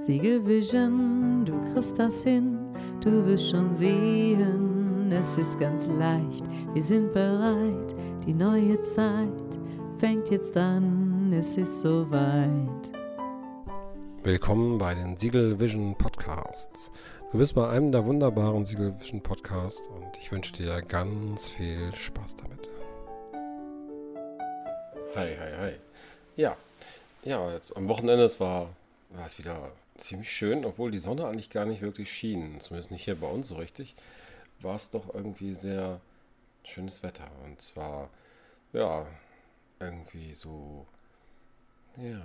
Siegelvision, 0.00 1.44
du 1.44 1.60
kriegst 1.72 1.98
das 1.98 2.22
hin, 2.22 2.56
du 3.02 3.26
wirst 3.26 3.50
schon 3.50 3.74
sehen, 3.74 5.10
es 5.10 5.36
ist 5.36 5.58
ganz 5.58 5.88
leicht, 5.88 6.44
wir 6.72 6.82
sind 6.82 7.12
bereit, 7.12 7.94
die 8.24 8.32
neue 8.32 8.80
Zeit 8.82 9.58
fängt 9.98 10.30
jetzt 10.30 10.56
an, 10.56 11.32
es 11.32 11.56
ist 11.56 11.80
soweit. 11.80 12.92
Willkommen 14.22 14.78
bei 14.78 14.94
den 14.94 15.16
Siegel 15.16 15.58
Vision 15.58 15.96
Podcasts. 15.96 16.92
Du 17.32 17.38
bist 17.38 17.54
bei 17.54 17.68
einem 17.68 17.90
der 17.90 18.04
wunderbaren 18.04 18.64
Siegel 18.64 18.94
Vision 18.98 19.20
Podcasts 19.20 19.82
und 19.82 20.16
ich 20.20 20.30
wünsche 20.30 20.52
dir 20.52 20.80
ganz 20.82 21.48
viel 21.48 21.92
Spaß 21.94 22.36
damit. 22.36 22.68
Hi, 25.16 25.28
hi, 25.38 25.52
hi. 25.60 25.72
Ja, 26.36 26.56
ja, 27.24 27.52
jetzt 27.52 27.76
am 27.76 27.88
Wochenende, 27.88 28.24
es 28.24 28.38
war, 28.38 28.68
war 29.10 29.26
es 29.26 29.38
wieder 29.38 29.72
ziemlich 29.96 30.30
schön, 30.30 30.64
obwohl 30.64 30.90
die 30.90 30.98
Sonne 30.98 31.26
eigentlich 31.26 31.50
gar 31.50 31.64
nicht 31.64 31.82
wirklich 31.82 32.12
schien, 32.12 32.60
zumindest 32.60 32.90
nicht 32.90 33.04
hier 33.04 33.16
bei 33.16 33.28
uns 33.28 33.48
so 33.48 33.56
richtig, 33.56 33.94
war 34.60 34.74
es 34.74 34.90
doch 34.90 35.14
irgendwie 35.14 35.54
sehr 35.54 36.00
schönes 36.64 37.02
Wetter. 37.02 37.30
Und 37.44 37.60
zwar, 37.62 38.10
ja, 38.72 39.06
irgendwie 39.80 40.34
so, 40.34 40.86
ja, 41.96 42.22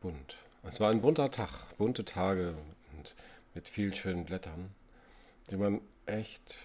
bunt. 0.00 0.36
Es 0.62 0.80
war 0.80 0.90
ein 0.90 1.02
bunter 1.02 1.30
Tag, 1.30 1.76
bunte 1.76 2.04
Tage 2.04 2.54
und 2.92 3.14
mit 3.54 3.68
vielen 3.68 3.94
schönen 3.94 4.24
Blättern, 4.24 4.74
die 5.50 5.56
man 5.56 5.80
echt 6.06 6.56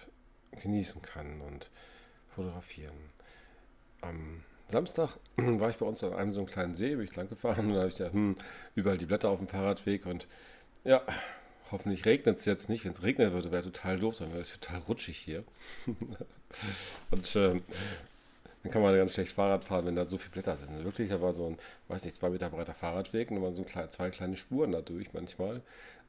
genießen 0.62 1.02
kann 1.02 1.40
und 1.40 1.70
fotografieren. 2.34 2.96
Am 4.00 4.42
Samstag 4.72 5.10
war 5.36 5.70
ich 5.70 5.76
bei 5.76 5.86
uns 5.86 6.02
an 6.02 6.14
einem 6.14 6.32
so 6.32 6.40
einen 6.40 6.48
kleinen 6.48 6.74
See, 6.74 6.96
bin 6.96 7.04
ich 7.04 7.14
lang 7.14 7.28
gefahren 7.28 7.66
und 7.66 7.74
da 7.74 7.80
habe 7.80 7.88
ich 7.88 7.98
ja 7.98 8.10
hm, 8.10 8.36
überall 8.74 8.98
die 8.98 9.06
Blätter 9.06 9.28
auf 9.28 9.38
dem 9.38 9.48
Fahrradweg 9.48 10.06
und 10.06 10.26
ja, 10.84 11.02
hoffentlich 11.70 12.04
regnet 12.06 12.38
es 12.38 12.44
jetzt 12.44 12.68
nicht. 12.68 12.84
Wenn 12.84 12.92
es 12.92 13.02
regnen 13.02 13.32
würde, 13.32 13.52
wäre 13.52 13.62
total 13.62 14.00
doof, 14.00 14.16
dann 14.18 14.30
wäre 14.32 14.42
es 14.42 14.58
total 14.58 14.80
rutschig 14.80 15.16
hier. 15.16 15.44
und 17.10 17.36
äh, 17.36 17.60
dann 18.62 18.72
kann 18.72 18.82
man 18.82 18.96
ganz 18.96 19.14
schlecht 19.14 19.32
Fahrrad 19.32 19.64
fahren, 19.64 19.86
wenn 19.86 19.96
da 19.96 20.08
so 20.08 20.18
viele 20.18 20.32
Blätter 20.32 20.56
sind. 20.56 20.84
Wirklich, 20.84 21.10
da 21.10 21.20
war 21.20 21.34
so 21.34 21.46
ein, 21.46 21.58
weiß 21.88 22.04
nicht, 22.04 22.16
zwei 22.16 22.30
Meter 22.30 22.50
breiter 22.50 22.74
Fahrradweg 22.74 23.30
und 23.30 23.36
da 23.36 23.42
waren 23.42 23.54
so 23.54 23.64
klein, 23.64 23.90
zwei 23.90 24.10
kleine 24.10 24.36
Spuren 24.36 24.72
dadurch 24.72 25.12
manchmal 25.12 25.62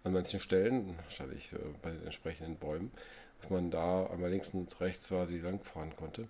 an 0.04 0.14
manchen 0.14 0.40
Stellen, 0.40 0.96
wahrscheinlich 1.04 1.52
äh, 1.54 1.58
bei 1.82 1.92
den 1.92 2.04
entsprechenden 2.04 2.56
Bäumen, 2.56 2.92
dass 3.42 3.50
man 3.50 3.72
da 3.72 4.08
einmal 4.08 4.30
links 4.30 4.52
und 4.52 4.80
rechts 4.80 5.10
quasi 5.10 5.38
langfahren 5.40 5.96
konnte. 5.96 6.28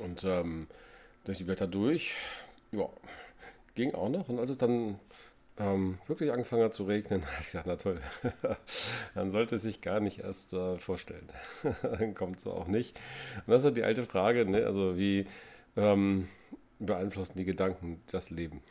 Und 0.00 0.24
ähm, 0.24 0.66
durch 1.24 1.38
die 1.38 1.44
Blätter 1.44 1.66
durch, 1.66 2.14
ja, 2.72 2.88
ging 3.74 3.94
auch 3.94 4.08
noch. 4.08 4.28
Und 4.28 4.38
als 4.38 4.50
es 4.50 4.58
dann 4.58 4.98
ähm, 5.58 5.98
wirklich 6.06 6.32
angefangen 6.32 6.64
hat 6.64 6.74
zu 6.74 6.84
regnen, 6.84 7.22
habe 7.26 7.36
ich 7.40 7.46
gesagt, 7.46 7.66
na 7.66 7.76
toll, 7.76 8.00
dann 9.14 9.30
sollte 9.30 9.56
es 9.56 9.62
sich 9.62 9.80
gar 9.80 10.00
nicht 10.00 10.20
erst 10.20 10.52
äh, 10.52 10.78
vorstellen. 10.78 11.28
dann 11.82 12.14
kommt 12.14 12.38
es 12.38 12.46
auch 12.46 12.66
nicht. 12.66 12.98
Und 13.46 13.52
das 13.52 13.64
ist 13.64 13.76
die 13.76 13.84
alte 13.84 14.04
Frage, 14.04 14.44
ne? 14.44 14.64
also 14.66 14.96
wie 14.96 15.26
ähm, 15.76 16.28
beeinflussen 16.78 17.36
die 17.36 17.44
Gedanken 17.44 18.00
das 18.10 18.30
Leben? 18.30 18.62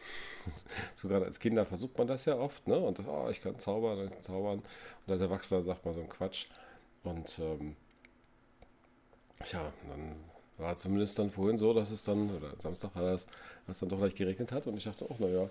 so 0.96 1.08
gerade 1.10 1.26
als 1.26 1.40
Kinder 1.40 1.66
versucht 1.66 1.98
man 1.98 2.08
das 2.08 2.26
ja 2.26 2.38
oft, 2.38 2.68
ne? 2.68 2.78
und 2.78 3.06
oh, 3.06 3.28
ich 3.30 3.42
kann 3.42 3.60
zaubern, 3.60 4.06
ich 4.06 4.14
kann 4.14 4.22
zaubern. 4.22 4.64
Und 5.06 5.14
als 5.14 5.22
Erwachsener 5.22 5.64
sagt 5.64 5.86
man 5.86 5.94
so 5.94 6.00
einen 6.00 6.10
Quatsch. 6.10 6.48
Und 7.04 7.38
ähm, 7.40 7.76
ja, 9.52 9.72
dann 9.88 10.16
war 10.58 10.76
zumindest 10.76 11.20
dann 11.20 11.30
vorhin 11.30 11.58
so, 11.58 11.74
dass 11.74 11.92
es 11.92 12.04
dann, 12.04 12.32
oder 12.32 12.54
Samstag 12.58 12.96
war 12.96 13.04
das, 13.04 13.28
was 13.68 13.80
dann 13.80 13.90
doch 13.90 14.00
leicht 14.00 14.18
geregnet 14.18 14.52
hat. 14.52 14.68
Und 14.68 14.78
ich 14.78 14.86
dachte 14.86 15.06
auch, 15.06 15.20
naja, 15.20 15.50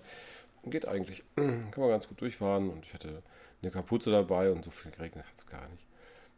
geht 0.64 0.86
eigentlich. 0.86 1.22
Kann 1.36 1.70
man 1.76 1.90
ganz 1.90 2.08
gut 2.08 2.20
durchfahren. 2.20 2.70
Und 2.70 2.84
ich 2.84 2.94
hatte 2.94 3.22
eine 3.62 3.70
Kapuze 3.70 4.10
dabei 4.10 4.50
und 4.50 4.64
so 4.64 4.70
viel 4.70 4.90
geregnet 4.90 5.24
hat 5.24 5.38
es 5.38 5.46
gar 5.46 5.68
nicht. 5.68 5.86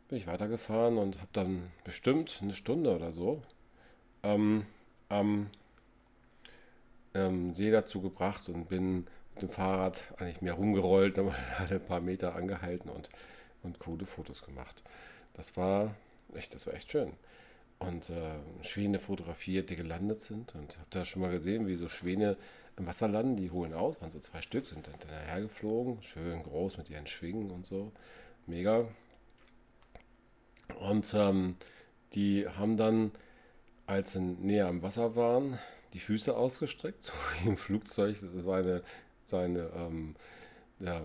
Bin 0.08 0.18
ich 0.18 0.26
weitergefahren 0.26 0.98
und 0.98 1.18
habe 1.18 1.28
dann 1.32 1.70
bestimmt 1.84 2.38
eine 2.42 2.54
Stunde 2.54 2.94
oder 2.94 3.12
so 3.12 3.42
ähm, 4.22 4.64
am 5.08 5.50
ähm, 7.14 7.54
See 7.54 7.70
dazu 7.70 8.00
gebracht 8.00 8.48
und 8.48 8.68
bin 8.68 9.06
mit 9.34 9.42
dem 9.42 9.50
Fahrrad 9.50 10.14
eigentlich 10.16 10.40
mehr 10.40 10.54
rumgerollt, 10.54 11.18
dann 11.18 11.32
halt 11.58 11.72
ein 11.72 11.84
paar 11.84 12.00
Meter 12.00 12.34
angehalten 12.34 12.90
und, 12.90 13.10
und 13.62 13.78
coole 13.80 14.06
Fotos 14.06 14.42
gemacht. 14.42 14.82
Das 15.34 15.56
war 15.56 15.94
echt, 16.34 16.54
das 16.54 16.66
war 16.66 16.74
echt 16.74 16.90
schön 16.90 17.12
und 17.78 18.10
äh, 18.10 18.62
Schwäne 18.62 18.98
fotografiert, 18.98 19.70
die 19.70 19.76
gelandet 19.76 20.20
sind. 20.20 20.54
Und 20.54 20.76
habe 20.76 20.88
da 20.90 21.04
schon 21.04 21.22
mal 21.22 21.30
gesehen, 21.30 21.66
wie 21.66 21.76
so 21.76 21.88
Schwäne 21.88 22.36
im 22.76 22.86
Wasser 22.86 23.08
landen, 23.08 23.36
die 23.36 23.50
holen 23.50 23.74
aus, 23.74 24.00
waren 24.00 24.10
so 24.10 24.18
zwei 24.20 24.40
Stück, 24.40 24.66
sind 24.66 24.86
dann 24.86 24.94
daher 25.00 25.40
geflogen, 25.42 26.02
schön 26.02 26.42
groß 26.42 26.78
mit 26.78 26.90
ihren 26.90 27.06
Schwingen 27.06 27.50
und 27.50 27.66
so. 27.66 27.92
Mega. 28.46 28.86
Und 30.80 31.12
ähm, 31.14 31.56
die 32.14 32.48
haben 32.48 32.76
dann, 32.76 33.12
als 33.86 34.12
sie 34.12 34.20
näher 34.20 34.68
am 34.68 34.82
Wasser 34.82 35.16
waren, 35.16 35.58
die 35.92 36.00
Füße 36.00 36.36
ausgestreckt, 36.36 37.02
so 37.02 37.12
wie 37.40 37.48
im 37.48 37.56
Flugzeug 37.56 38.16
seine, 38.16 38.82
seine 39.24 39.70
ähm, 39.74 40.14
ja, 40.80 41.00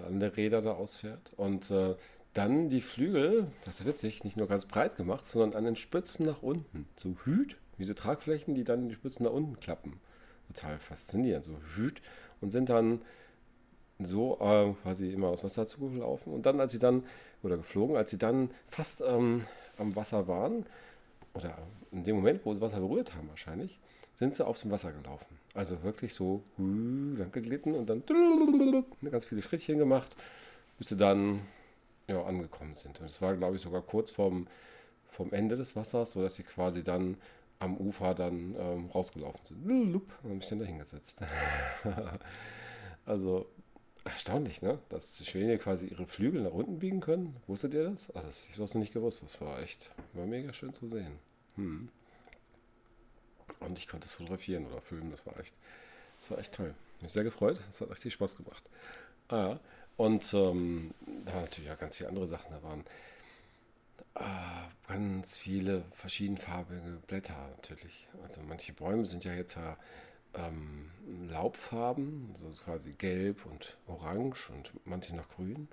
Landeräder 0.00 0.62
da 0.62 0.72
ausfährt. 0.72 1.32
Und 1.36 1.70
äh, 1.70 1.94
dann 2.36 2.68
die 2.68 2.82
Flügel, 2.82 3.46
das 3.64 3.80
ist 3.80 3.86
witzig, 3.86 4.22
nicht 4.22 4.36
nur 4.36 4.46
ganz 4.46 4.66
breit 4.66 4.96
gemacht, 4.96 5.26
sondern 5.26 5.56
an 5.56 5.64
den 5.64 5.76
Spitzen 5.76 6.26
nach 6.26 6.42
unten. 6.42 6.86
So 6.96 7.16
Hüt, 7.24 7.56
wie 7.78 7.84
so 7.84 7.94
Tragflächen, 7.94 8.54
die 8.54 8.64
dann 8.64 8.88
die 8.88 8.94
Spitzen 8.94 9.24
nach 9.24 9.32
unten 9.32 9.58
klappen. 9.58 10.00
Total 10.48 10.78
faszinierend. 10.78 11.46
So 11.46 11.56
Hüt 11.74 12.02
und 12.42 12.50
sind 12.50 12.68
dann 12.68 13.00
so 13.98 14.38
äh, 14.40 14.74
quasi 14.82 15.10
immer 15.10 15.28
aus 15.28 15.44
Wasser 15.44 15.66
zugelaufen. 15.66 16.32
Und 16.34 16.44
dann, 16.44 16.60
als 16.60 16.72
sie 16.72 16.78
dann, 16.78 17.04
oder 17.42 17.56
geflogen, 17.56 17.96
als 17.96 18.10
sie 18.10 18.18
dann 18.18 18.50
fast 18.68 19.02
ähm, 19.06 19.44
am 19.78 19.96
Wasser 19.96 20.28
waren, 20.28 20.66
oder 21.32 21.56
in 21.90 22.04
dem 22.04 22.16
Moment, 22.16 22.44
wo 22.44 22.52
sie 22.52 22.60
Wasser 22.60 22.80
berührt 22.80 23.14
haben 23.14 23.28
wahrscheinlich, 23.30 23.78
sind 24.14 24.34
sie 24.34 24.46
auf 24.46 24.60
dem 24.60 24.70
Wasser 24.70 24.92
gelaufen. 24.92 25.38
Also 25.54 25.82
wirklich 25.82 26.12
so 26.12 26.42
lang 26.58 27.32
geglitten 27.32 27.74
und 27.74 27.88
dann 27.88 28.02
ganz 29.10 29.24
viele 29.24 29.40
Schrittchen 29.40 29.78
gemacht, 29.78 30.16
bis 30.78 30.88
sie 30.88 30.96
dann 30.96 31.40
ja, 32.08 32.22
angekommen 32.22 32.74
sind. 32.74 33.00
Und 33.00 33.06
es 33.06 33.20
war, 33.20 33.36
glaube 33.36 33.56
ich, 33.56 33.62
sogar 33.62 33.82
kurz 33.82 34.10
vorm, 34.10 34.46
vorm 35.08 35.32
Ende 35.32 35.56
des 35.56 35.76
Wassers, 35.76 36.12
sodass 36.12 36.34
sie 36.34 36.42
quasi 36.42 36.84
dann 36.84 37.16
am 37.58 37.76
Ufer 37.76 38.14
dann 38.14 38.54
ähm, 38.58 38.90
rausgelaufen 38.90 39.40
sind. 39.44 39.70
Und 39.70 40.02
habe 40.22 40.34
mich 40.34 40.48
dann 40.48 40.58
da 40.58 40.64
hingesetzt. 40.64 41.20
also 43.06 43.46
erstaunlich, 44.04 44.62
ne? 44.62 44.78
Dass 44.88 45.24
Schwäne 45.26 45.58
quasi 45.58 45.86
ihre 45.86 46.06
Flügel 46.06 46.42
nach 46.42 46.52
unten 46.52 46.78
biegen 46.78 47.00
können. 47.00 47.36
Wusstet 47.46 47.74
ihr 47.74 47.90
das? 47.90 48.10
Also 48.10 48.28
ich 48.28 48.52
habe 48.54 48.64
es 48.64 48.74
nicht 48.74 48.92
gewusst. 48.92 49.22
Das 49.22 49.40
war 49.40 49.60
echt, 49.60 49.90
war 50.12 50.26
mega 50.26 50.52
schön 50.52 50.74
zu 50.74 50.86
sehen. 50.88 51.18
Hm. 51.56 51.88
Und 53.60 53.78
ich 53.78 53.88
konnte 53.88 54.06
es 54.06 54.14
fotografieren 54.14 54.66
oder 54.66 54.80
filmen. 54.80 55.10
Das 55.10 55.26
war 55.26 55.38
echt, 55.40 55.54
das 56.20 56.30
war 56.30 56.38
echt 56.38 56.54
toll. 56.54 56.74
Mich 57.00 57.12
sehr 57.12 57.24
gefreut. 57.24 57.60
Es 57.70 57.80
hat 57.80 57.90
richtig 57.90 58.12
Spaß 58.12 58.36
gemacht. 58.36 58.68
Ah. 59.28 59.58
Und 59.96 60.32
ähm, 60.34 60.92
da 61.24 61.40
natürlich 61.40 61.70
auch 61.70 61.78
ganz 61.78 61.96
viele 61.96 62.08
andere 62.10 62.26
Sachen. 62.26 62.50
Da 62.50 62.62
waren 62.62 62.84
äh, 64.14 64.88
ganz 64.88 65.36
viele 65.36 65.84
verschiedenfarbige 65.92 67.00
Blätter 67.06 67.48
natürlich. 67.56 68.08
Also 68.22 68.40
manche 68.46 68.72
Bäume 68.72 69.06
sind 69.06 69.24
ja 69.24 69.32
jetzt 69.32 69.58
ähm, 70.34 70.90
Laubfarben, 71.28 72.30
also 72.34 72.62
quasi 72.62 72.92
gelb 72.92 73.46
und 73.46 73.76
orange 73.86 74.50
und 74.50 74.72
manche 74.84 75.14
noch 75.16 75.28
grün. 75.28 75.68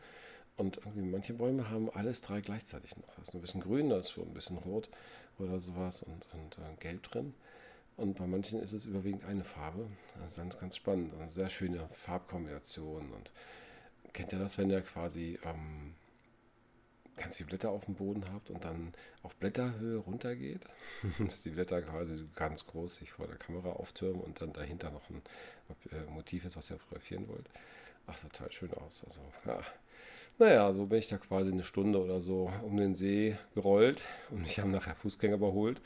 Und 0.56 0.78
irgendwie 0.78 1.01
manche 1.01 1.33
Bäume 1.33 1.69
haben 1.69 1.89
alles 1.89 2.22
drei 2.22 2.39
gleichzeitig 2.41 2.95
noch. 2.97 3.16
Da 3.16 3.22
ist 3.23 3.33
ein 3.33 3.41
bisschen 3.41 3.62
grün, 3.62 3.89
da 3.89 3.97
ist 3.97 4.12
schon 4.12 4.28
ein 4.28 4.33
bisschen 4.33 4.57
rot 4.57 4.89
oder 5.39 5.59
sowas 5.59 6.03
und, 6.03 6.28
und 6.33 6.57
äh, 6.59 6.75
gelb 6.79 7.03
drin. 7.03 7.33
Und 7.97 8.17
bei 8.17 8.25
manchen 8.25 8.62
ist 8.62 8.72
es 8.73 8.85
überwiegend 8.85 9.25
eine 9.25 9.44
Farbe. 9.44 9.88
Also 10.22 10.41
ganz, 10.41 10.57
ganz 10.57 10.78
spannend. 10.78 11.13
Und 11.13 11.29
sehr 11.29 11.50
schöne 11.50 11.88
Farbkombinationen 11.91 13.12
und 13.12 13.31
kennt 14.13 14.31
ihr 14.33 14.39
das, 14.39 14.57
wenn 14.57 14.69
ihr 14.69 14.81
quasi 14.81 15.39
ähm, 15.44 15.94
ganz 17.18 17.38
viele 17.38 17.48
Blätter 17.48 17.71
auf 17.71 17.86
dem 17.86 17.95
Boden 17.95 18.24
habt 18.31 18.50
und 18.50 18.63
dann 18.63 18.94
auf 19.24 19.36
Blätterhöhe 19.36 19.98
runtergeht? 19.98 20.62
Dass 21.19 21.42
die 21.42 21.50
Blätter 21.50 21.81
quasi 21.81 22.24
ganz 22.36 22.65
groß 22.68 22.95
sich 22.95 23.12
vor 23.12 23.27
der 23.27 23.38
Kamera 23.38 23.71
auftürmen 23.71 24.21
und 24.21 24.42
dann 24.42 24.54
dahinter 24.54 24.92
noch 24.92 25.10
ein 25.10 25.21
äh, 25.92 26.10
Motiv 26.12 26.45
ist, 26.45 26.56
was 26.56 26.69
ihr 26.69 26.77
fotografieren 26.77 27.27
wollt. 27.27 27.50
Ach, 28.07 28.18
sah 28.18 28.27
total 28.27 28.51
schön 28.51 28.74
aus. 28.74 29.04
Also, 29.06 29.21
ja. 29.45 29.62
Naja, 30.39 30.74
so 30.74 30.88
bin 30.88 31.00
ich 31.00 31.07
da 31.07 31.18
quasi 31.18 31.51
eine 31.51 31.63
Stunde 31.63 32.04
oder 32.04 32.19
so 32.19 32.51
um 32.63 32.75
den 32.75 32.95
See 32.95 33.38
gerollt 33.54 34.01
und 34.31 34.42
mich 34.42 34.60
haben 34.60 34.71
nachher 34.71 34.95
Fußgänger 34.95 35.36
überholt, 35.36 35.80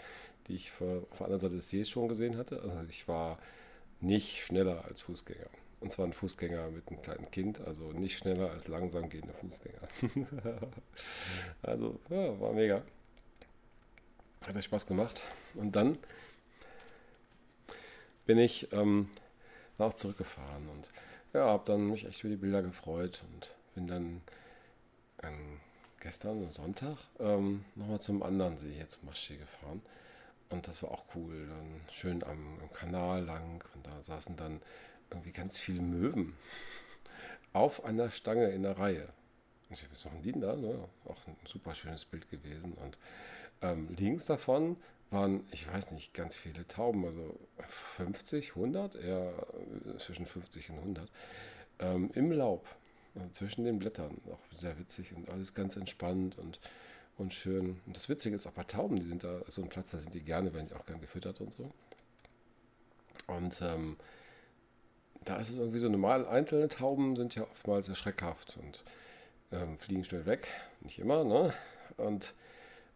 die 0.48 0.56
ich 0.56 0.72
auf 0.72 1.18
der 1.18 1.26
anderen 1.26 1.40
Seite 1.40 1.56
des 1.56 1.70
Sees 1.70 1.90
schon 1.90 2.08
gesehen 2.08 2.38
hatte. 2.38 2.62
Also 2.62 2.90
ich 2.90 3.08
war 3.10 3.40
nicht 4.00 4.42
schneller 4.44 4.86
als 4.86 5.02
Fußgänger. 5.02 5.50
Und 5.80 5.92
zwar 5.92 6.06
ein 6.06 6.14
Fußgänger 6.14 6.70
mit 6.72 6.88
einem 6.88 7.02
kleinen 7.02 7.30
Kind, 7.30 7.62
also 7.62 7.92
nicht 7.92 8.18
schneller 8.18 8.50
als 8.52 8.68
langsam 8.68 9.10
gehende 9.10 9.34
Fußgänger. 9.34 9.88
also, 11.62 12.00
ja, 12.10 12.40
war 12.40 12.54
mega. 12.54 12.82
Hat 14.42 14.56
euch 14.56 14.66
Spaß 14.66 14.88
gemacht. 14.88 15.24
Und 15.54 15.76
dann 15.76 15.98
bin 18.26 18.40
ich 18.40 18.72
ähm, 18.74 19.10
auch 19.78 19.94
zurückgefahren 19.94 20.68
und 20.70 20.90
ja, 21.34 21.46
habe 21.46 21.64
dann 21.66 21.90
mich 21.90 22.06
echt 22.06 22.24
über 22.24 22.32
die 22.32 22.42
Bilder 22.42 22.62
gefreut 22.62 23.24
und 23.32 23.54
bin 23.76 23.88
dann 23.88 24.22
ähm, 25.24 25.60
gestern, 26.00 26.50
Sonntag, 26.50 26.98
ähm, 27.20 27.66
nochmal 27.76 28.02
zum 28.02 28.24
anderen 28.24 28.58
See 28.58 28.74
hier 28.74 28.88
zum 28.88 29.06
Maschsee 29.06 29.38
gefahren. 29.38 29.82
Und 30.50 30.68
das 30.68 30.82
war 30.82 30.92
auch 30.92 31.06
cool. 31.16 31.48
Dann 31.48 31.82
schön 31.92 32.24
am, 32.24 32.60
am 32.62 32.72
Kanal 32.74 33.24
lang 33.24 33.64
und 33.76 33.86
da 33.86 34.02
saßen 34.02 34.36
dann 34.36 34.62
irgendwie 35.10 35.32
ganz 35.32 35.58
viele 35.58 35.82
Möwen 35.82 36.36
auf 37.54 37.84
einer 37.86 38.12
Stange 38.12 38.50
in 38.50 38.64
der 38.64 38.78
Reihe. 38.78 39.10
Ich, 39.70 39.90
was 39.90 40.06
machen 40.06 40.22
die 40.22 40.32
denn 40.32 40.42
da? 40.42 40.56
Ne? 40.56 40.78
Auch 41.06 41.18
ein 41.28 41.36
super 41.46 41.76
schönes 41.76 42.06
Bild 42.06 42.30
gewesen. 42.30 42.74
Und 42.74 42.98
ähm, 43.62 43.90
links 43.98 44.26
davon 44.26 44.78
waren, 45.10 45.46
ich 45.52 45.68
weiß 45.72 45.92
nicht, 45.92 46.14
ganz 46.14 46.36
viele 46.36 46.68
Tauben, 46.68 47.06
also 47.06 47.38
50, 47.68 48.50
100, 48.50 48.96
eher 48.96 49.34
äh, 49.86 49.98
zwischen 49.98 50.26
50 50.26 50.70
und 50.70 50.78
100, 50.80 51.12
ähm, 51.80 52.12
im 52.14 52.32
Laub, 52.32 52.66
also 53.16 53.30
zwischen 53.30 53.66
den 53.66 53.80
Blättern. 53.80 54.22
Auch 54.32 54.58
sehr 54.58 54.78
witzig 54.80 55.14
und 55.14 55.30
alles 55.30 55.54
ganz 55.54 55.76
entspannt 55.76 56.38
und, 56.38 56.60
und 57.18 57.34
schön. 57.34 57.82
Und 57.86 57.96
das 57.96 58.08
Witzige 58.10 58.36
ist 58.36 58.48
auch 58.48 58.52
bei 58.52 58.64
Tauben, 58.64 58.98
die 58.98 59.06
sind 59.06 59.24
da, 59.24 59.42
so 59.48 59.62
ein 59.62 59.70
Platz, 59.70 59.92
da 59.92 59.98
sind 59.98 60.14
die 60.14 60.22
gerne, 60.22 60.54
werden 60.54 60.68
die 60.68 60.76
auch 60.76 60.86
gern 60.86 61.02
gefüttert 61.02 61.42
und 61.42 61.54
so. 61.54 61.72
Und 63.28 63.62
ähm, 63.62 63.98
da 65.26 65.38
ist 65.38 65.50
es 65.50 65.58
irgendwie 65.58 65.80
so 65.80 65.90
normal, 65.90 66.26
einzelne 66.28 66.68
Tauben 66.68 67.16
sind 67.16 67.36
ja 67.36 67.44
oftmals 67.44 67.88
sehr 67.88 67.96
schreckhaft 67.96 68.58
und 68.62 68.84
ähm, 69.52 69.78
fliegen 69.78 70.04
schnell 70.04 70.26
weg, 70.26 70.48
nicht 70.82 71.00
immer, 71.00 71.24
ne? 71.24 71.54
Und 71.98 72.34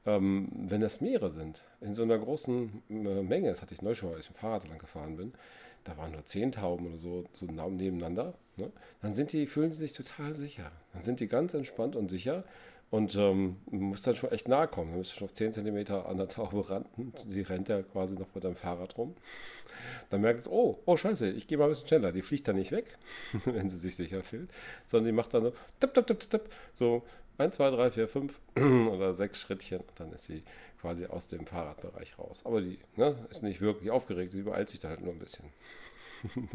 ähm, 0.06 0.50
wenn 0.52 0.82
das 0.82 1.02
mehrere 1.02 1.30
sind, 1.30 1.62
in 1.80 1.94
so 1.94 2.04
einer 2.04 2.18
großen 2.18 2.84
äh, 2.90 3.22
Menge, 3.22 3.50
das 3.50 3.62
hatte 3.62 3.74
ich 3.74 3.82
neu 3.82 3.94
schon 3.94 4.10
mal, 4.10 4.16
als 4.16 4.26
ich 4.26 4.32
dem 4.32 4.38
Fahrrad 4.38 4.68
lang 4.68 4.80
gefahren 4.80 5.18
bin, 5.18 5.34
da 5.84 5.98
waren 5.98 6.12
nur 6.12 6.26
zehn 6.26 6.52
Tauben 6.52 6.88
oder 6.88 6.98
so, 6.98 7.26
so 7.34 7.46
nebeneinander, 7.46 8.34
ne? 8.56 8.72
dann 9.02 9.14
sind 9.14 9.32
die, 9.32 9.48
fühlen 9.48 9.72
sie 9.72 9.78
sich 9.78 9.94
total 9.94 10.36
sicher. 10.36 10.72
Dann 10.94 11.04
sind 11.04 11.20
die 11.20 11.28
ganz 11.28 11.54
entspannt 11.54 11.96
und 11.96 12.10
sicher 12.10 12.44
und 12.92 13.16
ähm, 13.16 13.56
muss 13.72 14.04
dann 14.04 14.16
schon 14.16 14.32
echt 14.32 14.50
nahe 14.50 14.68
kommen. 14.68 14.94
Du 14.94 15.04
schon 15.04 15.26
auf 15.26 15.34
10 15.34 15.54
cm 15.54 15.92
an 15.94 16.18
der 16.18 16.28
Taube 16.28 16.70
rannten. 16.70 17.14
Die 17.28 17.42
rennt 17.42 17.70
ja 17.70 17.82
quasi 17.82 18.14
noch 18.14 18.28
mit 18.36 18.44
deinem 18.44 18.58
Fahrrad 18.58 18.98
rum. 18.98 19.16
Dann 20.10 20.22
merkt 20.22 20.42
es, 20.42 20.52
oh, 20.52 20.80
oh 20.86 20.98
scheiße, 20.98 21.30
ich 21.32 21.48
gehe 21.48 21.58
mal 21.58 21.64
ein 21.66 21.70
bisschen 21.70 21.88
schneller. 21.88 22.12
Die 22.12 22.22
fliegt 22.22 22.48
dann 22.50 22.58
nicht 22.58 22.72
weg, 22.72 22.98
wenn 23.46 23.70
sie 23.70 23.78
sich 23.78 23.96
sicher 23.96 24.22
fühlt, 24.22 24.52
sondern 24.86 25.06
die 25.06 25.12
macht 25.14 25.34
dann 25.34 25.44
so, 25.44 25.54
tipp, 25.80 25.94
tipp, 25.94 26.06
tipp, 26.06 26.30
tipp, 26.30 26.42
so 26.74 27.04
1, 27.38 27.56
2, 27.56 27.72
3, 27.72 27.92
4, 27.92 28.08
5 28.10 28.40
oder 28.92 29.14
6 29.14 29.40
Schrittchen 29.40 29.80
und 29.80 30.00
dann 30.00 30.12
ist 30.12 30.26
sie 30.26 30.44
quasi 30.82 31.06
aus 31.06 31.28
dem 31.28 31.48
Fahrradbereich 31.48 32.20
raus. 32.20 32.42
Aber 32.46 32.60
die 32.62 32.78
ne, 32.98 33.16
ist 33.30 33.42
nicht 33.42 33.62
wirklich 33.62 33.90
aufgeregt, 33.90 34.34
sie 34.34 34.44
beeilt 34.44 34.70
sich 34.70 34.82
da 34.82 34.90
halt 34.90 35.02
nur 35.02 35.14
ein 35.14 35.20
bisschen. 35.20 35.46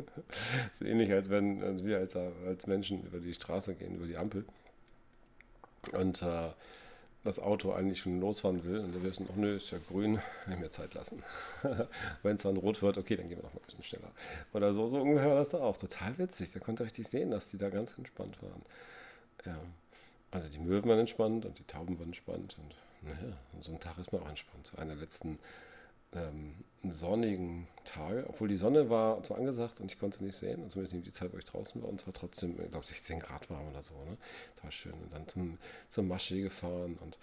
ist 0.70 0.82
ähnlich, 0.82 1.10
als 1.12 1.30
wenn 1.30 1.84
wir 1.84 1.98
als, 1.98 2.14
als 2.14 2.66
Menschen 2.66 3.04
über 3.04 3.18
die 3.20 3.34
Straße 3.34 3.74
gehen, 3.74 3.96
über 3.96 4.06
die 4.06 4.18
Ampel 4.18 4.44
und 5.90 6.22
äh, 6.22 6.50
das 7.26 7.40
Auto 7.40 7.72
eigentlich 7.72 8.00
schon 8.00 8.20
losfahren 8.20 8.64
will 8.64 8.78
und 8.78 8.94
wir 8.94 9.02
wissen, 9.02 9.28
ach 9.30 9.36
nö, 9.36 9.56
ist 9.56 9.72
ja 9.72 9.78
grün, 9.88 10.20
wir 10.46 10.56
mir 10.56 10.70
Zeit 10.70 10.94
lassen. 10.94 11.22
Wenn 12.22 12.36
es 12.36 12.42
dann 12.42 12.56
rot 12.56 12.82
wird, 12.82 12.98
okay, 12.98 13.16
dann 13.16 13.28
gehen 13.28 13.38
wir 13.38 13.42
noch 13.42 13.54
mal 13.54 13.60
ein 13.60 13.66
bisschen 13.66 13.84
schneller. 13.84 14.10
Oder 14.52 14.72
so, 14.72 14.88
so 14.88 15.00
ungefähr 15.00 15.28
war 15.28 15.36
das 15.36 15.50
da 15.50 15.58
auch. 15.58 15.76
Total 15.76 16.16
witzig. 16.18 16.52
Da 16.52 16.60
konnte 16.60 16.84
richtig 16.84 17.08
sehen, 17.08 17.30
dass 17.30 17.50
die 17.50 17.58
da 17.58 17.68
ganz 17.68 17.98
entspannt 17.98 18.40
waren. 18.42 18.62
Ja. 19.44 19.58
Also 20.30 20.48
die 20.48 20.58
Möwen 20.58 20.88
waren 20.88 21.00
entspannt 21.00 21.44
und 21.46 21.58
die 21.58 21.64
Tauben 21.64 21.98
waren 21.98 22.08
entspannt. 22.08 22.56
Und 22.58 22.74
naja, 23.02 23.36
so 23.60 23.72
ein 23.72 23.80
Tag 23.80 23.98
ist 23.98 24.12
man 24.12 24.22
auch 24.22 24.28
entspannt. 24.28 24.66
So 24.66 24.78
einer 24.78 24.94
letzten 24.94 25.38
ähm, 26.12 26.54
sonnigen 26.90 27.68
Tage, 27.84 28.26
obwohl 28.28 28.48
die 28.48 28.56
Sonne 28.56 28.90
war 28.90 29.22
so 29.24 29.34
angesagt 29.34 29.80
und 29.80 29.90
ich 29.90 29.98
konnte 29.98 30.22
nicht 30.24 30.36
sehen, 30.36 30.62
also 30.62 30.80
mit 30.80 30.92
die 30.92 31.12
Zeit, 31.12 31.32
wo 31.32 31.38
ich 31.38 31.44
draußen 31.44 31.82
war, 31.82 31.88
und 31.88 32.00
es 32.00 32.06
war 32.06 32.14
trotzdem, 32.14 32.60
ich 32.62 32.70
glaube, 32.70 32.86
16 32.86 33.20
Grad 33.20 33.50
warm 33.50 33.68
oder 33.68 33.82
so, 33.82 33.94
ne? 34.04 34.16
Total 34.56 34.72
schön. 34.72 34.92
Und 34.92 35.12
dann 35.12 35.26
zum, 35.28 35.58
zum 35.88 36.08
Maschee 36.08 36.42
gefahren 36.42 36.98
und 37.00 37.18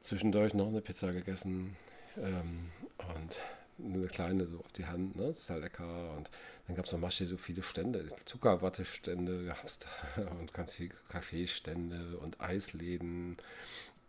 zwischendurch 0.00 0.54
noch 0.54 0.68
eine 0.68 0.80
Pizza 0.80 1.12
gegessen 1.12 1.76
ähm, 2.18 2.70
und 3.14 3.40
eine 3.78 4.06
kleine 4.06 4.46
so 4.46 4.58
auf 4.60 4.72
die 4.72 4.86
Hand, 4.86 5.16
ne? 5.16 5.28
Das 5.28 5.40
ist 5.40 5.50
halt 5.50 5.62
lecker. 5.62 6.14
Und 6.16 6.30
dann 6.66 6.76
gab 6.76 6.86
es 6.86 6.94
am 6.94 7.00
Maschee 7.00 7.26
so 7.26 7.36
viele 7.36 7.62
Stände, 7.62 8.06
Zuckerwattestände 8.24 9.46
gab 9.46 9.64
es 9.64 9.80
da 9.80 10.22
und 10.40 10.52
ganz 10.54 10.74
viele 10.74 10.94
Kaffeestände 11.08 12.18
und 12.18 12.40
Eisläden, 12.40 13.36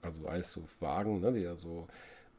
also 0.01 0.27
Eiswagen, 0.27 1.19
ne? 1.21 1.33
Die 1.33 1.41
ja 1.41 1.55
so 1.55 1.87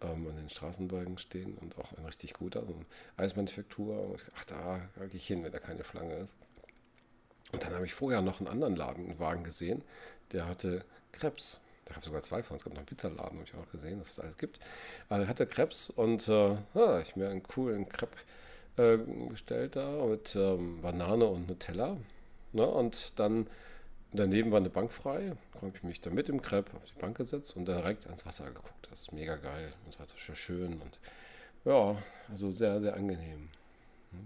ähm, 0.02 0.26
an 0.28 0.36
den 0.36 0.48
Straßenwagen 0.48 1.18
stehen 1.18 1.56
und 1.58 1.78
auch 1.78 1.92
ein 1.96 2.04
richtig 2.04 2.34
guter, 2.34 2.64
so 2.64 2.74
eine 2.74 2.84
Eismanufaktur. 3.16 4.16
Ach, 4.36 4.44
da, 4.44 4.80
gehe 5.06 5.16
ich 5.16 5.26
hin, 5.26 5.44
wenn 5.44 5.52
da 5.52 5.58
keine 5.58 5.84
Schlange 5.84 6.14
ist. 6.16 6.34
Und 7.52 7.62
dann 7.62 7.74
habe 7.74 7.86
ich 7.86 7.94
vorher 7.94 8.20
noch 8.20 8.40
einen 8.40 8.48
anderen 8.48 8.76
Laden, 8.76 9.06
einen 9.06 9.18
Wagen 9.18 9.44
gesehen, 9.44 9.82
der 10.32 10.46
hatte 10.46 10.84
Krebs. 11.12 11.60
Da 11.86 11.94
gab 11.94 12.04
sogar 12.04 12.20
zwei 12.20 12.42
von. 12.42 12.56
Es 12.56 12.64
gab 12.64 12.74
noch 12.74 12.80
einen 12.80 12.86
Pizzaladen, 12.86 13.38
habe 13.38 13.44
ich 13.44 13.54
auch 13.54 13.70
gesehen, 13.72 13.98
dass 13.98 14.08
es 14.08 14.20
alles 14.20 14.36
gibt. 14.36 14.60
Aber 15.08 15.22
er 15.22 15.28
hatte 15.28 15.46
Krebs 15.46 15.88
und 15.88 16.28
äh, 16.28 16.56
ja, 16.74 17.00
ich 17.00 17.16
mir 17.16 17.30
einen 17.30 17.42
coolen 17.42 17.88
Crepe 17.88 18.18
äh, 18.76 18.98
bestellt 19.28 19.76
da 19.76 20.04
mit 20.04 20.36
ähm, 20.36 20.80
Banane 20.82 21.24
und 21.26 21.48
Nutella. 21.48 21.96
Ne? 22.52 22.66
Und 22.66 23.18
dann 23.18 23.46
Daneben 24.12 24.50
war 24.50 24.58
eine 24.58 24.70
Bank 24.70 24.90
frei, 24.90 25.36
habe 25.60 25.72
ich 25.74 25.82
mich 25.82 26.00
da 26.00 26.10
mit 26.10 26.28
dem 26.28 26.40
Crepe 26.40 26.74
auf 26.76 26.84
die 26.86 26.98
Bank 26.98 27.18
gesetzt 27.18 27.56
und 27.56 27.68
direkt 27.68 28.06
ans 28.06 28.24
Wasser 28.24 28.46
geguckt. 28.46 28.88
Das 28.90 29.02
ist 29.02 29.12
mega 29.12 29.36
geil 29.36 29.72
und 29.84 29.94
es 29.94 30.00
war 30.00 30.06
so 30.08 30.16
schön 30.34 30.80
und 30.80 30.98
ja, 31.64 31.96
also 32.30 32.50
sehr, 32.52 32.80
sehr 32.80 32.94
angenehm. 32.94 33.50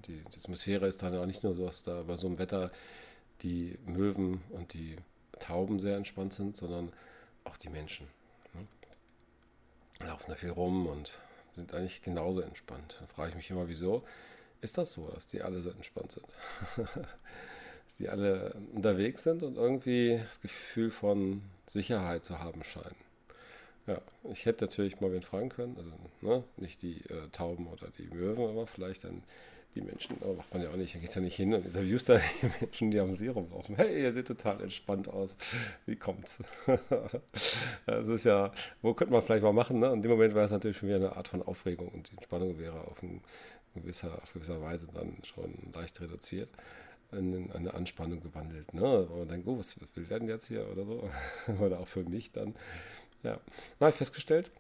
Die, 0.07 0.23
die 0.23 0.39
Atmosphäre 0.39 0.87
ist 0.87 1.03
dann 1.03 1.17
auch 1.17 1.27
nicht 1.27 1.43
nur 1.43 1.55
so, 1.57 1.67
dass 1.67 1.83
da 1.83 2.03
bei 2.03 2.17
so 2.17 2.29
einem 2.29 2.39
Wetter 2.39 2.71
die 3.43 3.77
Möwen 3.85 4.41
und 4.51 4.73
die 4.75 4.97
Tauben 5.41 5.81
sehr 5.81 5.97
entspannt 5.97 6.35
sind, 6.35 6.57
sondern 6.57 6.93
auch 7.43 7.57
die 7.57 7.69
Menschen. 7.69 8.07
Ne? 8.55 10.07
Laufen 10.07 10.31
da 10.31 10.37
viel 10.37 10.51
rum 10.51 10.87
und 10.87 11.19
sind 11.57 11.75
eigentlich 11.75 12.03
genauso 12.03 12.41
entspannt. 12.41 12.99
Da 13.01 13.07
frage 13.09 13.31
ich 13.31 13.37
mich 13.37 13.51
immer, 13.51 13.69
wieso 13.69 14.05
ist 14.61 14.79
das 14.79 14.93
so, 14.93 15.09
dass 15.09 15.27
die 15.27 15.43
alle 15.43 15.61
so 15.61 15.71
entspannt 15.71 16.13
sind? 16.13 16.27
die 18.03 18.09
alle 18.09 18.55
unterwegs 18.75 19.23
sind 19.23 19.45
und 19.45 19.57
irgendwie 19.57 20.21
das 20.27 20.41
Gefühl 20.41 20.91
von 20.91 21.41
Sicherheit 21.67 22.25
zu 22.25 22.41
haben 22.41 22.65
scheinen. 22.65 22.97
Ja, 23.87 24.01
ich 24.31 24.45
hätte 24.45 24.65
natürlich 24.65 25.01
mal 25.01 25.13
wen 25.13 25.23
fragen 25.23 25.49
können, 25.49 25.77
also 25.77 25.91
ne, 26.21 26.45
nicht 26.57 26.83
die 26.83 26.99
äh, 27.09 27.29
Tauben 27.31 27.69
oder 27.69 27.89
die 27.99 28.15
Möwen, 28.15 28.49
aber 28.49 28.67
vielleicht 28.67 29.05
dann 29.05 29.23
die 29.75 29.83
Menschen, 29.83 30.17
aber 30.21 30.35
macht 30.35 30.53
man 30.53 30.63
ja 30.63 30.71
auch 30.71 30.77
nicht, 30.77 30.95
da 30.95 30.99
geht 30.99 31.09
es 31.09 31.15
ja 31.15 31.21
nicht 31.21 31.37
hin 31.37 31.55
und 31.55 31.65
interviewst 31.65 32.09
da 32.09 32.21
die 32.43 32.51
Menschen, 32.61 32.91
die 32.91 32.99
am 32.99 33.15
See 33.17 33.29
rumlaufen. 33.29 33.77
Hey, 33.77 34.03
ihr 34.03 34.13
seht 34.13 34.27
total 34.27 34.61
entspannt 34.61 35.09
aus. 35.09 35.37
Wie 35.87 35.97
kommt's? 35.97 36.43
das 37.87 38.09
ist 38.09 38.25
ja, 38.25 38.53
wo 38.83 38.95
könnte 38.95 39.13
man 39.13 39.23
vielleicht 39.23 39.45
mal 39.45 39.53
machen, 39.53 39.79
ne? 39.79 39.93
In 39.93 40.03
dem 40.03 40.11
Moment 40.11 40.35
wäre 40.35 40.45
es 40.45 40.51
natürlich 40.51 40.77
schon 40.77 40.89
wieder 40.89 40.97
eine 40.97 41.17
Art 41.17 41.29
von 41.29 41.43
Aufregung 41.43 41.89
und 41.89 42.11
die 42.11 42.17
Entspannung 42.17 42.59
wäre 42.59 42.81
auf, 42.83 43.03
ein 43.03 43.23
gewisser, 43.75 44.21
auf 44.23 44.33
gewisser 44.33 44.61
Weise 44.61 44.89
dann 44.93 45.17
schon 45.25 45.55
leicht 45.73 46.01
reduziert 46.01 46.51
in 47.13 47.53
eine 47.53 47.75
Anspannung 47.75 48.21
gewandelt. 48.21 48.73
Ne? 48.75 49.09
Man 49.11 49.29
denkt, 49.29 49.47
oh, 49.47 49.59
was 49.59 49.79
will 49.95 50.07
der 50.07 50.19
denn 50.19 50.29
jetzt 50.29 50.49
hier 50.49 50.69
oder 50.71 50.85
so? 50.85 51.11
oder 51.61 51.81
auch 51.81 51.89
für 51.89 52.05
mich 52.05 52.33
dann. 52.33 52.55
Ja, 53.23 53.39
da 53.79 53.87
habe 53.87 53.91
ich 53.91 53.97
festgestellt, 53.97 54.51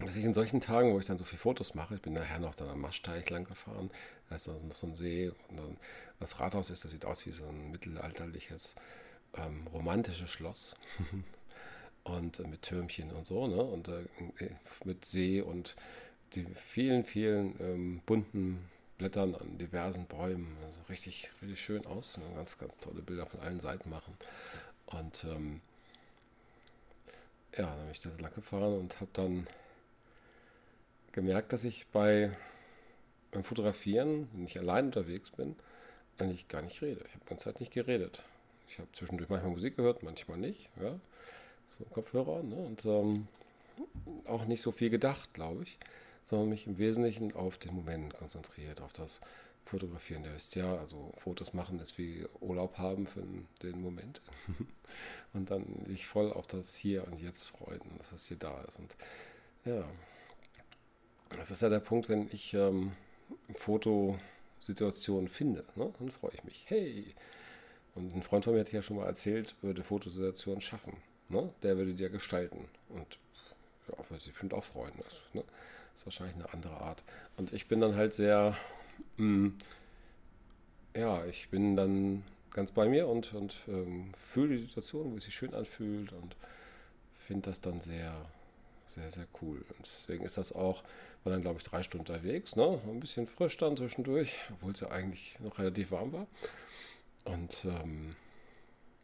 dass 0.00 0.16
ich 0.16 0.24
in 0.24 0.34
solchen 0.34 0.60
Tagen, 0.60 0.92
wo 0.92 1.00
ich 1.00 1.06
dann 1.06 1.18
so 1.18 1.24
viele 1.24 1.40
Fotos 1.40 1.74
mache, 1.74 1.96
ich 1.96 2.02
bin 2.02 2.12
nachher 2.12 2.38
noch 2.38 2.54
dann 2.54 2.68
am 2.68 2.80
Maschteich 2.80 3.28
lang 3.30 3.44
gefahren, 3.44 3.90
da 4.28 4.36
ist 4.36 4.46
dann 4.46 4.68
noch 4.68 4.76
so 4.76 4.86
ein 4.86 4.94
See 4.94 5.32
und 5.48 5.56
dann 5.56 5.76
das 6.20 6.40
Rathaus 6.40 6.70
ist, 6.70 6.84
das 6.84 6.92
sieht 6.92 7.04
aus 7.04 7.26
wie 7.26 7.32
so 7.32 7.44
ein 7.44 7.70
mittelalterliches, 7.70 8.76
ähm, 9.36 9.66
romantisches 9.72 10.30
Schloss. 10.30 10.76
und 12.04 12.38
äh, 12.38 12.48
mit 12.48 12.62
Türmchen 12.62 13.10
und 13.10 13.26
so, 13.26 13.46
ne? 13.46 13.62
Und 13.62 13.88
äh, 13.88 14.04
mit 14.84 15.04
See 15.04 15.40
und 15.40 15.74
die 16.34 16.46
vielen, 16.54 17.04
vielen 17.04 17.58
ähm, 17.60 18.02
bunten 18.06 18.58
Blättern 18.98 19.34
an 19.34 19.58
diversen 19.58 20.06
Bäumen. 20.06 20.56
Also 20.64 20.80
richtig, 20.88 21.30
richtig 21.42 21.60
schön 21.60 21.86
aus. 21.86 22.18
Ganz, 22.34 22.58
ganz 22.58 22.76
tolle 22.78 23.02
Bilder 23.02 23.26
von 23.26 23.40
allen 23.40 23.60
Seiten 23.60 23.90
machen. 23.90 24.16
Und 24.86 25.24
ähm, 25.24 25.60
ja, 27.56 27.66
dann 27.66 27.80
habe 27.80 27.90
ich 27.92 28.02
das 28.02 28.20
lang 28.20 28.34
gefahren 28.34 28.78
und 28.78 29.00
habe 29.00 29.10
dann 29.12 29.46
gemerkt, 31.12 31.52
dass 31.52 31.64
ich 31.64 31.86
bei 31.88 32.36
beim 33.30 33.42
Fotografieren, 33.42 34.28
wenn 34.32 34.46
ich 34.46 34.58
allein 34.60 34.86
unterwegs 34.86 35.30
bin, 35.30 35.56
eigentlich 36.18 36.46
gar 36.46 36.62
nicht 36.62 36.80
rede. 36.82 37.00
Ich 37.08 37.14
habe 37.14 37.24
ganze 37.24 37.46
Zeit 37.46 37.58
nicht 37.58 37.72
geredet. 37.72 38.22
Ich 38.68 38.78
habe 38.78 38.88
zwischendurch 38.92 39.28
manchmal 39.28 39.50
Musik 39.50 39.76
gehört, 39.76 40.04
manchmal 40.04 40.38
nicht. 40.38 40.70
Ja, 40.80 41.00
so 41.66 41.84
Kopfhörer 41.84 42.44
ne? 42.44 42.54
und 42.54 42.84
ähm, 42.84 43.26
auch 44.26 44.44
nicht 44.44 44.62
so 44.62 44.70
viel 44.70 44.90
gedacht, 44.90 45.34
glaube 45.34 45.64
ich 45.64 45.78
sondern 46.24 46.48
mich 46.48 46.66
im 46.66 46.78
Wesentlichen 46.78 47.34
auf 47.34 47.58
den 47.58 47.74
Moment 47.74 48.14
konzentriert, 48.14 48.80
auf 48.80 48.92
das 48.92 49.20
Fotografieren. 49.64 50.24
Der 50.24 50.34
ist 50.36 50.54
ja, 50.56 50.76
also 50.76 51.12
Fotos 51.18 51.54
machen 51.54 51.78
ist 51.80 51.96
wie 51.96 52.26
Urlaub 52.40 52.76
haben 52.76 53.06
für 53.06 53.22
den 53.62 53.80
Moment. 53.80 54.20
und 55.32 55.50
dann 55.50 55.64
sich 55.86 56.06
voll 56.06 56.32
auf 56.32 56.46
das 56.46 56.74
Hier 56.74 57.06
und 57.06 57.20
Jetzt 57.20 57.44
freuen, 57.44 57.80
dass 57.98 58.10
das 58.10 58.26
hier 58.26 58.36
da 58.36 58.60
ist. 58.62 58.78
Und 58.78 58.96
ja, 59.64 59.84
das 61.38 61.50
ist 61.50 61.62
ja 61.62 61.68
der 61.68 61.80
Punkt, 61.80 62.08
wenn 62.08 62.28
ich 62.32 62.52
ähm, 62.54 62.92
ein 63.48 63.54
Foto 63.54 64.18
Fotosituation 64.64 65.28
finde, 65.28 65.64
ne, 65.74 65.92
dann 65.98 66.10
freue 66.10 66.32
ich 66.32 66.44
mich. 66.44 66.64
Hey! 66.68 67.14
Und 67.94 68.14
ein 68.14 68.22
Freund 68.22 68.44
von 68.44 68.54
mir 68.54 68.60
hat 68.60 68.72
ja 68.72 68.82
schon 68.82 68.96
mal 68.96 69.06
erzählt, 69.06 69.54
würde 69.60 69.84
Fotosituationen 69.84 70.60
schaffen. 70.60 70.96
Ne? 71.28 71.52
Der 71.62 71.76
würde 71.76 71.94
die 71.94 72.02
ja 72.02 72.08
gestalten. 72.08 72.68
Und 72.88 73.18
ja, 73.88 73.98
würde 74.08 74.22
sich 74.22 74.32
bestimmt 74.32 74.54
auch 74.54 74.64
freuen. 74.64 74.94
Das 74.98 75.20
ne? 75.32 75.44
Ist 75.96 76.06
wahrscheinlich 76.06 76.36
eine 76.36 76.52
andere 76.52 76.80
Art. 76.80 77.04
Und 77.36 77.52
ich 77.52 77.68
bin 77.68 77.80
dann 77.80 77.96
halt 77.96 78.14
sehr, 78.14 78.56
mh, 79.16 79.26
mm, 79.48 79.58
ja, 80.96 81.24
ich 81.26 81.48
bin 81.50 81.76
dann 81.76 82.22
ganz 82.52 82.70
bei 82.70 82.88
mir 82.88 83.08
und, 83.08 83.34
und 83.34 83.56
ähm, 83.68 84.12
fühle 84.16 84.56
die 84.56 84.62
Situation, 84.62 85.12
wo 85.12 85.16
es 85.16 85.24
sich 85.24 85.34
schön 85.34 85.54
anfühlt 85.54 86.12
und 86.12 86.36
finde 87.18 87.50
das 87.50 87.60
dann 87.60 87.80
sehr, 87.80 88.14
sehr, 88.86 89.10
sehr 89.10 89.26
cool. 89.42 89.64
Und 89.76 89.80
deswegen 89.86 90.24
ist 90.24 90.38
das 90.38 90.52
auch, 90.52 90.82
war 91.24 91.32
dann 91.32 91.42
glaube 91.42 91.58
ich 91.58 91.64
drei 91.64 91.82
Stunden 91.82 92.06
unterwegs, 92.06 92.54
ne? 92.54 92.80
ein 92.86 93.00
bisschen 93.00 93.26
frisch 93.26 93.56
dann 93.56 93.76
zwischendurch, 93.76 94.34
obwohl 94.52 94.72
es 94.72 94.80
ja 94.80 94.90
eigentlich 94.90 95.38
noch 95.40 95.58
relativ 95.58 95.90
warm 95.90 96.12
war. 96.12 96.26
Und 97.24 97.64
ähm, 97.64 98.14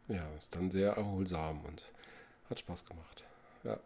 ja, 0.07 0.27
ist 0.37 0.55
dann 0.55 0.71
sehr 0.71 0.93
erholsam 0.93 1.65
und 1.65 1.91
hat 2.49 2.59
Spaß 2.59 2.85
gemacht. 2.85 3.25
Ja. 3.63 3.79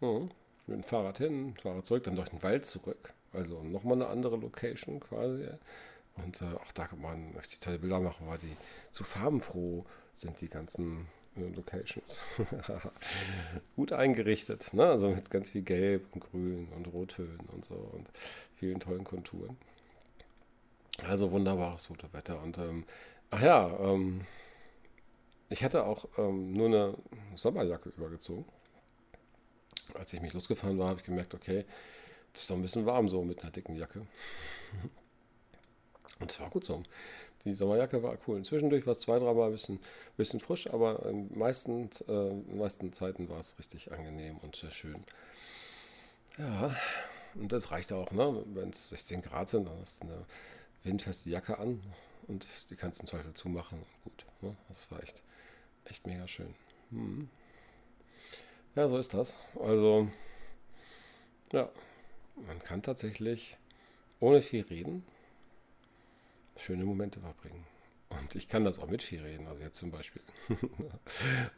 Mhm. 0.00 0.30
Mit 0.72 0.84
dem 0.84 0.88
Fahrrad 0.88 1.18
hin, 1.18 1.54
Fahrrad 1.62 1.84
zurück, 1.84 2.04
dann 2.04 2.16
durch 2.16 2.30
den 2.30 2.42
Wald 2.42 2.64
zurück. 2.64 3.12
Also 3.34 3.62
nochmal 3.62 3.94
eine 3.94 4.06
andere 4.06 4.36
Location 4.36 5.00
quasi. 5.00 5.46
Und 6.16 6.40
äh, 6.40 6.46
auch 6.46 6.72
da 6.72 6.86
kann 6.86 7.00
man 7.00 7.34
richtig 7.36 7.60
tolle 7.60 7.78
Bilder 7.78 8.00
machen, 8.00 8.26
weil 8.26 8.38
die 8.38 8.56
so 8.90 9.04
farbenfroh 9.04 9.84
sind, 10.14 10.40
die 10.40 10.48
ganzen 10.48 11.08
äh, 11.36 11.46
Locations. 11.54 12.22
Gut 13.76 13.92
eingerichtet, 13.92 14.72
ne? 14.72 14.86
Also 14.86 15.10
mit 15.10 15.30
ganz 15.30 15.50
viel 15.50 15.62
Gelb 15.62 16.06
und 16.12 16.20
Grün 16.20 16.68
und 16.74 16.86
Rottönen 16.86 17.46
und 17.52 17.66
so 17.66 17.74
und 17.74 18.08
vielen 18.56 18.80
tollen 18.80 19.04
Konturen. 19.04 19.58
Also 21.06 21.30
wunderbares 21.32 21.88
gutes 21.88 22.12
Wetter. 22.14 22.42
Und 22.42 22.56
ähm, 22.56 22.84
ach 23.30 23.42
ja, 23.42 23.78
ähm, 23.80 24.22
ich 25.50 25.62
hatte 25.64 25.84
auch 25.84 26.06
ähm, 26.16 26.54
nur 26.54 26.66
eine 26.68 26.94
Sommerjacke 27.34 27.90
übergezogen. 27.90 28.46
Als 29.94 30.12
ich 30.12 30.20
mich 30.20 30.32
losgefahren 30.32 30.78
war, 30.78 30.88
habe 30.88 31.00
ich 31.00 31.06
gemerkt, 31.06 31.34
okay, 31.34 31.64
das 32.32 32.42
ist 32.42 32.50
doch 32.50 32.56
ein 32.56 32.62
bisschen 32.62 32.86
warm 32.86 33.08
so 33.08 33.22
mit 33.22 33.42
einer 33.42 33.50
dicken 33.50 33.76
Jacke. 33.76 34.06
Und 36.20 36.30
es 36.30 36.40
war 36.40 36.50
gut 36.50 36.64
so. 36.64 36.82
Die 37.44 37.54
Sommerjacke 37.54 38.02
war 38.02 38.16
cool. 38.26 38.42
Zwischendurch 38.44 38.86
war 38.86 38.92
es 38.92 39.00
zwei, 39.00 39.18
dreimal 39.18 39.46
ein 39.46 39.52
bisschen, 39.52 39.80
bisschen 40.16 40.38
frisch, 40.38 40.68
aber 40.72 41.04
in 41.06 41.28
den 41.28 41.38
meisten, 41.38 41.90
äh, 42.08 42.54
meisten 42.54 42.92
Zeiten 42.92 43.28
war 43.28 43.40
es 43.40 43.58
richtig 43.58 43.90
angenehm 43.92 44.38
und 44.38 44.54
sehr 44.54 44.70
schön. 44.70 45.02
Ja, 46.38 46.74
und 47.34 47.52
das 47.52 47.70
reicht 47.70 47.92
auch, 47.92 48.12
ne? 48.12 48.44
wenn 48.54 48.70
es 48.70 48.90
16 48.90 49.22
Grad 49.22 49.48
sind, 49.48 49.66
dann 49.66 49.78
hast 49.80 50.02
du 50.02 50.06
eine 50.06 50.24
windfeste 50.84 51.30
Jacke 51.30 51.58
an 51.58 51.82
und 52.28 52.46
die 52.70 52.76
kannst 52.76 53.00
du 53.00 53.02
im 53.02 53.08
Zweifel 53.08 53.34
zumachen. 53.34 53.82
Gut, 54.04 54.24
ne? 54.40 54.56
das 54.68 54.90
war 54.90 55.02
echt, 55.02 55.22
echt 55.86 56.06
mega 56.06 56.28
schön. 56.28 56.54
Hm. 56.90 57.28
Ja, 58.74 58.88
so 58.88 58.96
ist 58.98 59.12
das. 59.14 59.36
Also, 59.60 60.08
ja, 61.52 61.70
man 62.46 62.58
kann 62.60 62.82
tatsächlich 62.82 63.56
ohne 64.20 64.40
viel 64.42 64.62
reden 64.62 65.04
schöne 66.56 66.84
Momente 66.84 67.20
verbringen. 67.20 67.64
Und 68.10 68.34
ich 68.34 68.48
kann 68.48 68.64
das 68.64 68.78
auch 68.78 68.88
mit 68.88 69.02
viel 69.02 69.22
reden, 69.22 69.46
also 69.46 69.62
jetzt 69.62 69.78
zum 69.78 69.90
Beispiel. 69.90 70.22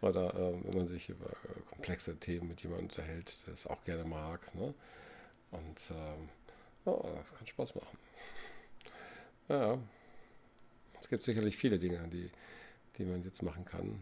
Oder 0.01 0.35
ähm, 0.35 0.65
wenn 0.65 0.77
man 0.77 0.87
sich 0.87 1.09
über 1.09 1.31
komplexe 1.71 2.19
Themen 2.19 2.49
mit 2.49 2.63
jemandem 2.63 2.87
unterhält, 2.87 3.47
der 3.47 3.55
es 3.55 3.67
auch 3.67 3.83
gerne 3.85 4.05
mag. 4.05 4.55
Ne? 4.55 4.73
Und 5.51 5.91
ähm, 5.91 6.29
oh, 6.85 7.09
das 7.17 7.35
kann 7.37 7.47
Spaß 7.47 7.75
machen. 7.75 7.99
Ja, 9.49 9.79
es 11.01 11.09
gibt 11.09 11.23
sicherlich 11.23 11.57
viele 11.57 11.79
Dinge, 11.79 12.09
die, 12.09 12.31
die 12.97 13.05
man 13.05 13.23
jetzt 13.25 13.43
machen 13.43 13.65
kann, 13.65 14.01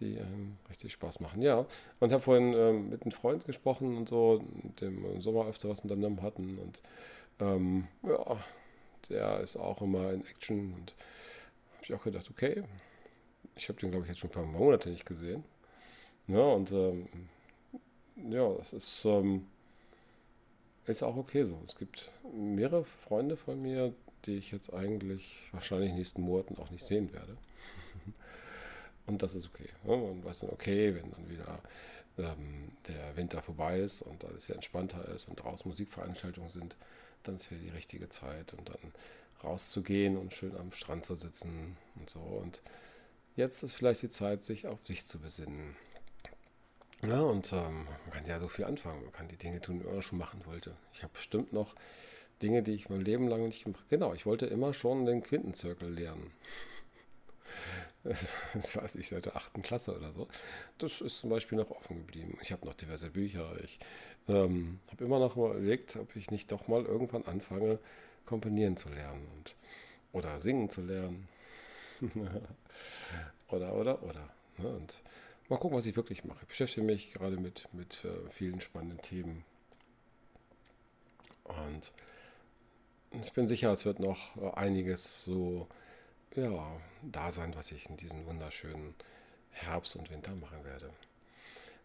die 0.00 0.16
ähm, 0.16 0.56
richtig 0.68 0.92
Spaß 0.92 1.20
machen. 1.20 1.42
Ja, 1.42 1.66
und 2.00 2.12
habe 2.12 2.22
vorhin 2.22 2.52
ähm, 2.54 2.90
mit 2.90 3.02
einem 3.02 3.12
Freund 3.12 3.44
gesprochen 3.44 3.96
und 3.96 4.08
so, 4.08 4.42
dem 4.80 5.04
im 5.04 5.20
Sommer 5.20 5.46
öfter 5.46 5.68
was 5.68 5.82
unternommen 5.82 6.22
hatten. 6.22 6.58
Und 6.58 6.82
ähm, 7.40 7.88
ja, 8.02 8.38
der 9.08 9.40
ist 9.40 9.56
auch 9.56 9.82
immer 9.82 10.12
in 10.12 10.24
Action 10.26 10.74
und 10.74 10.94
habe 11.74 11.84
ich 11.84 11.94
auch 11.94 12.04
gedacht, 12.04 12.30
okay, 12.30 12.62
ich 13.56 13.68
habe 13.68 13.80
den, 13.80 13.90
glaube 13.90 14.04
ich, 14.04 14.10
jetzt 14.10 14.20
schon 14.20 14.30
ein 14.30 14.34
paar 14.34 14.46
Monate 14.46 14.90
nicht 14.90 15.06
gesehen. 15.06 15.44
Ja, 16.26 16.40
und 16.40 16.72
ähm, 16.72 17.08
ja, 18.30 18.52
das 18.54 18.72
ist, 18.72 19.04
ähm, 19.04 19.46
ist 20.86 21.02
auch 21.02 21.16
okay 21.16 21.44
so. 21.44 21.58
Es 21.66 21.76
gibt 21.76 22.10
mehrere 22.32 22.84
Freunde 22.84 23.36
von 23.36 23.60
mir, 23.60 23.94
die 24.24 24.36
ich 24.36 24.50
jetzt 24.50 24.72
eigentlich 24.72 25.36
wahrscheinlich 25.52 25.92
nächsten 25.92 26.22
Monaten 26.22 26.56
auch 26.58 26.70
nicht 26.70 26.84
sehen 26.84 27.12
werde. 27.12 27.36
und 29.08 29.22
das 29.22 29.34
ist 29.34 29.46
okay. 29.46 29.68
Ja, 29.84 29.96
man 29.96 30.24
weiß 30.24 30.40
dann, 30.40 30.50
okay, 30.50 30.94
wenn 30.94 31.10
dann 31.10 31.28
wieder 31.28 31.60
ähm, 32.18 32.72
der 32.86 33.16
Winter 33.16 33.42
vorbei 33.42 33.80
ist 33.80 34.02
und 34.02 34.24
alles 34.24 34.46
hier 34.46 34.54
entspannter 34.54 35.06
ist 35.08 35.28
und 35.28 35.36
draußen 35.36 35.68
Musikveranstaltungen 35.68 36.50
sind, 36.50 36.76
dann 37.22 37.36
ist 37.36 37.50
wieder 37.50 37.60
die 37.60 37.70
richtige 37.70 38.08
Zeit 38.08 38.52
und 38.54 38.68
dann 38.68 38.92
rauszugehen 39.42 40.16
und 40.16 40.32
schön 40.32 40.56
am 40.56 40.72
Strand 40.72 41.04
zu 41.04 41.14
sitzen 41.14 41.76
und 41.96 42.10
so. 42.10 42.20
Und 42.20 42.62
jetzt 43.36 43.62
ist 43.62 43.74
vielleicht 43.74 44.02
die 44.02 44.08
Zeit, 44.08 44.44
sich 44.44 44.66
auf 44.66 44.78
sich 44.84 45.06
zu 45.06 45.18
besinnen. 45.18 45.76
Ja, 47.02 47.20
und 47.20 47.52
ähm, 47.52 47.84
man 47.84 48.10
kann 48.12 48.26
ja 48.26 48.40
so 48.40 48.48
viel 48.48 48.64
anfangen. 48.64 49.02
Man 49.02 49.12
kann 49.12 49.28
die 49.28 49.36
Dinge 49.36 49.60
tun, 49.60 49.78
die 49.78 49.86
man 49.86 50.02
schon 50.02 50.18
machen 50.18 50.44
wollte. 50.46 50.74
Ich 50.92 51.02
habe 51.02 51.12
bestimmt 51.12 51.52
noch 51.52 51.74
Dinge, 52.42 52.62
die 52.62 52.72
ich 52.72 52.88
mein 52.88 53.00
Leben 53.00 53.28
lang 53.28 53.46
nicht 53.46 53.64
gemacht 53.64 53.80
habe. 53.80 53.88
Genau, 53.88 54.14
ich 54.14 54.26
wollte 54.26 54.46
immer 54.46 54.74
schon 54.74 55.06
den 55.06 55.22
Quintenzirkel 55.22 55.88
lernen. 55.88 56.32
ich 58.58 58.76
weiß 58.76 58.94
nicht, 58.94 59.08
seit 59.08 59.26
der 59.26 59.36
achten 59.36 59.62
Klasse 59.62 59.96
oder 59.96 60.12
so. 60.12 60.28
Das 60.78 61.00
ist 61.00 61.18
zum 61.18 61.30
Beispiel 61.30 61.58
noch 61.58 61.70
offen 61.70 61.98
geblieben. 61.98 62.38
Ich 62.42 62.52
habe 62.52 62.66
noch 62.66 62.74
diverse 62.74 63.10
Bücher. 63.10 63.56
Ich 63.62 63.78
ähm, 64.28 64.80
habe 64.90 65.04
immer 65.04 65.18
noch 65.18 65.36
überlegt, 65.36 65.96
ob 65.96 66.14
ich 66.16 66.30
nicht 66.30 66.52
doch 66.52 66.68
mal 66.68 66.84
irgendwann 66.84 67.24
anfange, 67.24 67.78
komponieren 68.26 68.76
zu 68.76 68.88
lernen 68.88 69.26
und, 69.36 69.54
oder 70.12 70.40
singen 70.40 70.70
zu 70.70 70.82
lernen. 70.82 71.28
oder, 73.48 73.74
oder, 73.74 74.02
oder. 74.02 74.28
Ne? 74.58 74.68
Und 74.68 75.00
mal 75.48 75.58
gucken, 75.58 75.76
was 75.76 75.86
ich 75.86 75.96
wirklich 75.96 76.24
mache. 76.24 76.38
Ich 76.42 76.48
beschäftige 76.48 76.86
mich 76.86 77.12
gerade 77.12 77.36
mit, 77.36 77.68
mit 77.72 78.04
äh, 78.04 78.30
vielen 78.30 78.60
spannenden 78.60 79.00
Themen. 79.02 79.44
Und 81.44 81.92
ich 83.22 83.32
bin 83.32 83.48
sicher, 83.48 83.72
es 83.72 83.86
wird 83.86 84.00
noch 84.00 84.36
äh, 84.36 84.50
einiges 84.54 85.24
so 85.24 85.66
ja, 86.34 86.80
da 87.02 87.30
sein, 87.30 87.54
was 87.56 87.72
ich 87.72 87.88
in 87.88 87.96
diesem 87.96 88.26
wunderschönen 88.26 88.94
Herbst 89.50 89.96
und 89.96 90.10
Winter 90.10 90.34
machen 90.34 90.64
werde. 90.64 90.90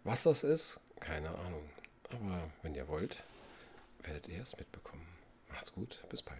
Was 0.04 0.24
das 0.24 0.44
ist, 0.44 0.80
keine 1.00 1.30
Ahnung. 1.30 1.70
Aber 2.12 2.52
wenn 2.62 2.76
ihr 2.76 2.88
wollt, 2.88 3.24
werdet 4.04 4.28
ihr 4.28 4.42
es 4.42 4.58
mitbekommen. 4.58 5.08
Macht's 5.50 5.74
gut, 5.74 6.04
bis 6.10 6.22
bald. 6.22 6.40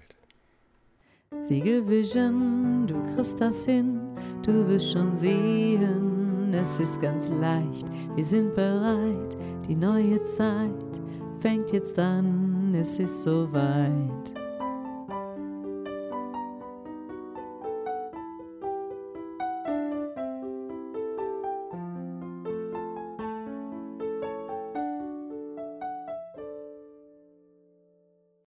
Siegelvision, 1.42 2.86
du 2.88 3.02
kriegst 3.16 3.42
das 3.42 3.66
hin, 3.66 4.00
du 4.44 4.68
wirst 4.68 4.92
schon 4.92 5.16
sehen, 5.16 6.54
es 6.54 6.80
ist 6.80 7.02
ganz 7.02 7.30
leicht, 7.30 7.88
wir 8.16 8.24
sind 8.24 8.54
bereit, 8.54 9.36
die 9.68 9.76
neue 9.76 10.22
Zeit 10.24 11.02
fängt 11.40 11.72
jetzt 11.72 11.98
an, 11.98 12.76
es 12.76 13.00
ist 13.00 13.24
soweit. 13.24 14.43